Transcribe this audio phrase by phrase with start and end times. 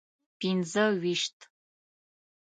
[0.39, 1.37] پنځه ویشت.